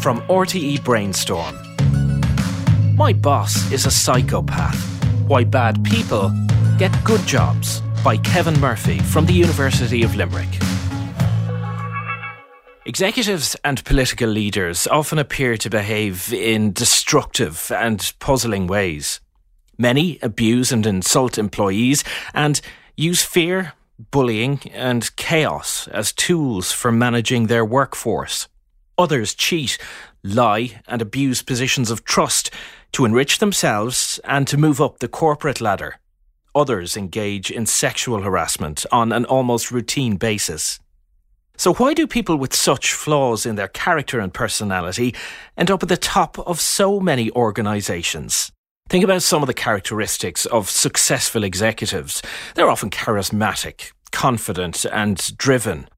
[0.00, 1.54] from RTE Brainstorm.
[2.96, 4.78] My boss is a psychopath.
[5.26, 6.32] Why bad people
[6.78, 10.48] get good jobs by Kevin Murphy from the University of Limerick.
[12.86, 19.20] Executives and political leaders often appear to behave in destructive and puzzling ways.
[19.76, 22.58] Many abuse and insult employees and
[22.96, 23.74] use fear,
[24.10, 28.48] bullying, and chaos as tools for managing their workforce.
[29.00, 29.78] Others cheat,
[30.22, 32.50] lie, and abuse positions of trust
[32.92, 35.96] to enrich themselves and to move up the corporate ladder.
[36.54, 40.80] Others engage in sexual harassment on an almost routine basis.
[41.56, 45.14] So, why do people with such flaws in their character and personality
[45.56, 48.52] end up at the top of so many organisations?
[48.90, 52.20] Think about some of the characteristics of successful executives.
[52.54, 55.88] They're often charismatic, confident, and driven.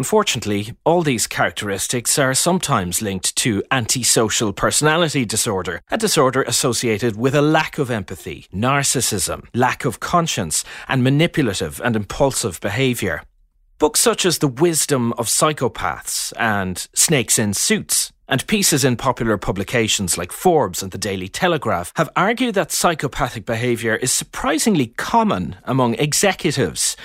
[0.00, 7.34] Unfortunately, all these characteristics are sometimes linked to antisocial personality disorder, a disorder associated with
[7.34, 13.22] a lack of empathy, narcissism, lack of conscience, and manipulative and impulsive behaviour.
[13.78, 19.36] Books such as The Wisdom of Psychopaths and Snakes in Suits and pieces in popular
[19.36, 25.56] publications like Forbes and the Daily Telegraph have argued that psychopathic behaviour is surprisingly common
[25.64, 26.96] among executives.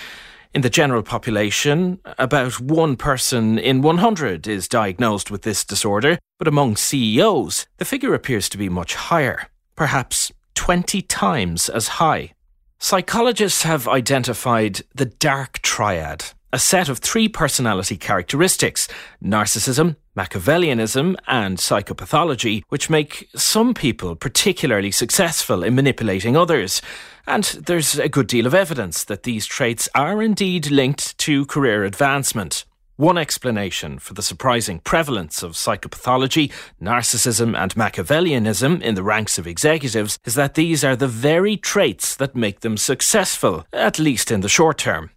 [0.55, 6.47] In the general population, about one person in 100 is diagnosed with this disorder, but
[6.47, 12.31] among CEOs, the figure appears to be much higher, perhaps 20 times as high.
[12.79, 18.87] Psychologists have identified the dark triad a set of three personality characteristics
[19.21, 26.81] narcissism, Machiavellianism, and psychopathology, which make some people particularly successful in manipulating others.
[27.27, 31.83] And there's a good deal of evidence that these traits are indeed linked to career
[31.83, 32.66] advancement.
[32.97, 36.50] One explanation for the surprising prevalence of psychopathology,
[36.81, 42.16] narcissism, and Machiavellianism in the ranks of executives is that these are the very traits
[42.16, 45.09] that make them successful, at least in the short term.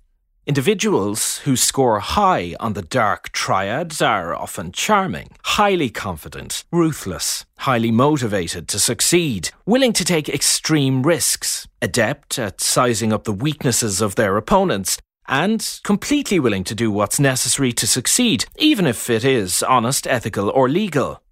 [0.48, 7.90] Individuals who score high on the dark triads are often charming, highly confident, ruthless, highly
[7.90, 14.14] motivated to succeed, willing to take extreme risks, adept at sizing up the weaknesses of
[14.14, 14.96] their opponents,
[15.28, 20.48] and completely willing to do what's necessary to succeed, even if it is honest, ethical,
[20.48, 21.22] or legal.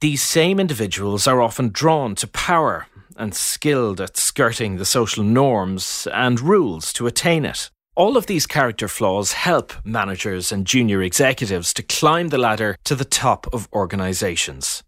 [0.00, 6.08] These same individuals are often drawn to power and skilled at skirting the social norms
[6.12, 7.70] and rules to attain it.
[7.96, 12.94] All of these character flaws help managers and junior executives to climb the ladder to
[12.94, 14.82] the top of organisations.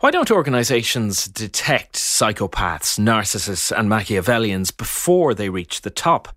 [0.00, 6.34] Why don't organisations detect psychopaths, narcissists, and Machiavellians before they reach the top?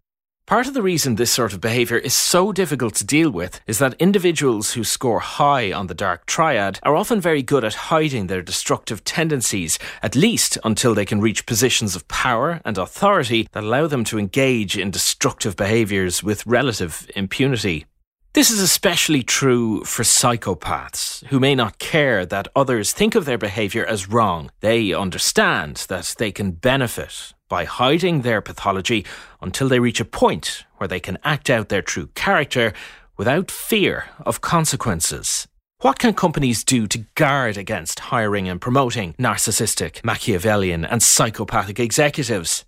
[0.52, 3.80] Part of the reason this sort of behaviour is so difficult to deal with is
[3.80, 8.28] that individuals who score high on the dark triad are often very good at hiding
[8.28, 13.64] their destructive tendencies, at least until they can reach positions of power and authority that
[13.64, 17.86] allow them to engage in destructive behaviours with relative impunity.
[18.34, 23.38] This is especially true for psychopaths who may not care that others think of their
[23.38, 24.52] behaviour as wrong.
[24.60, 29.06] They understand that they can benefit by hiding their pathology
[29.42, 32.72] until they reach a point where they can act out their true character
[33.18, 35.50] without fear of consequences.
[35.82, 42.64] What can companies do to guard against hiring and promoting narcissistic, Machiavellian, and psychopathic executives?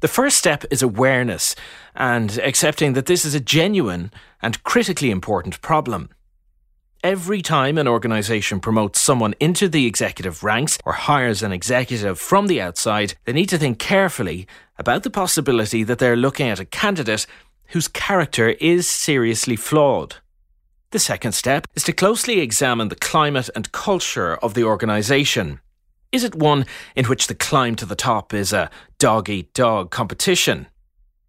[0.00, 1.54] The first step is awareness
[1.94, 6.08] and accepting that this is a genuine and critically important problem.
[7.04, 12.46] Every time an organisation promotes someone into the executive ranks or hires an executive from
[12.46, 14.46] the outside, they need to think carefully
[14.78, 17.26] about the possibility that they're looking at a candidate
[17.66, 20.16] whose character is seriously flawed.
[20.92, 25.60] The second step is to closely examine the climate and culture of the organisation.
[26.10, 26.64] Is it one
[26.96, 30.68] in which the climb to the top is a dog eat dog competition?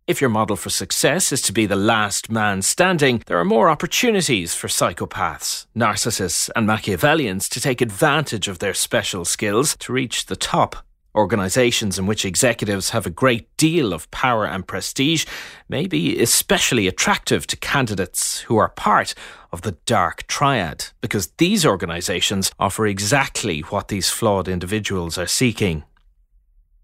[0.08, 3.72] If your model for success is to be the last man standing, there are more
[3.72, 10.28] opportunities for psychopaths, narcissists, and Machiavellians to take advantage of their special skills to reach
[10.28, 10.76] the top.
[11.16, 15.26] Organisations in which executives have a great deal of power and prestige
[15.70, 19.16] may be especially attractive to candidates who are part
[19.52, 25.84] of the dark triad, because these organisations offer exactly what these flawed individuals are seeking.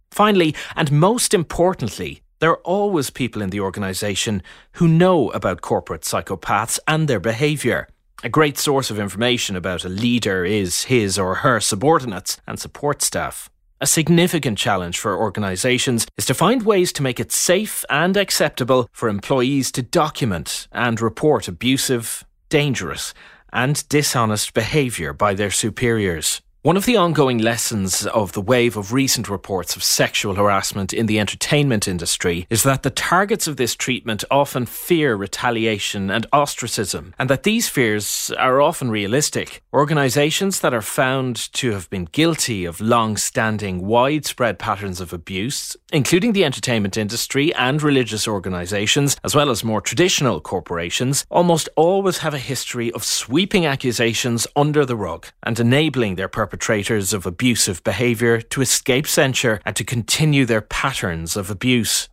[0.09, 4.41] Finally, and most importantly, there are always people in the organisation
[4.73, 7.87] who know about corporate psychopaths and their behaviour.
[8.23, 13.03] A great source of information about a leader is his or her subordinates and support
[13.03, 13.49] staff.
[13.79, 18.87] A significant challenge for organisations is to find ways to make it safe and acceptable
[18.91, 23.13] for employees to document and report abusive, dangerous,
[23.53, 26.41] and dishonest behaviour by their superiors.
[26.63, 31.07] One of the ongoing lessons of the wave of recent reports of sexual harassment in
[31.07, 37.15] the entertainment industry is that the targets of this treatment often fear retaliation and ostracism,
[37.17, 39.63] and that these fears are often realistic.
[39.73, 45.75] Organisations that are found to have been guilty of long standing, widespread patterns of abuse,
[45.91, 52.19] including the entertainment industry and religious organisations, as well as more traditional corporations, almost always
[52.19, 57.83] have a history of sweeping accusations under the rug and enabling their perpetrators of abusive
[57.83, 62.07] behaviour to escape censure and to continue their patterns of abuse.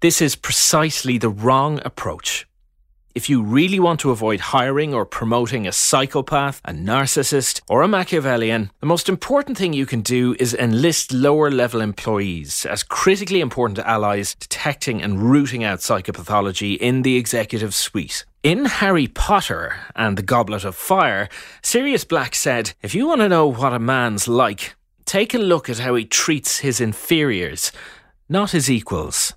[0.00, 2.47] This is precisely the wrong approach.
[3.18, 7.88] If you really want to avoid hiring or promoting a psychopath, a narcissist, or a
[7.88, 13.40] Machiavellian, the most important thing you can do is enlist lower level employees as critically
[13.40, 18.24] important allies detecting and rooting out psychopathology in the executive suite.
[18.44, 21.28] In Harry Potter and the Goblet of Fire,
[21.60, 24.76] Sirius Black said, If you want to know what a man's like,
[25.06, 27.72] take a look at how he treats his inferiors,
[28.28, 29.34] not his equals.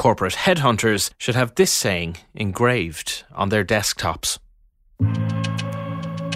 [0.00, 4.38] Corporate headhunters should have this saying engraved on their desktops.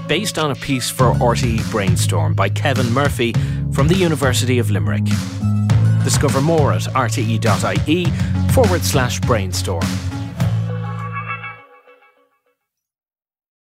[0.07, 3.33] Based on a piece for RTE Brainstorm by Kevin Murphy
[3.73, 5.07] from the University of Limerick.
[6.05, 8.05] Discover more at rte.ie
[8.53, 10.14] forward slash brainstorm.